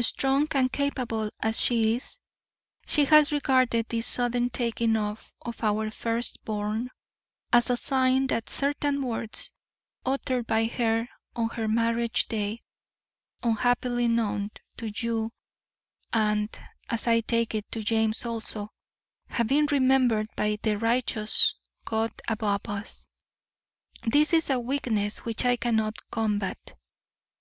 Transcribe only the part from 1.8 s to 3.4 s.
is, she has